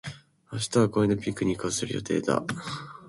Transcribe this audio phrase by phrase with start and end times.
[0.51, 2.41] 明日は公園でピクニックをする予定だ。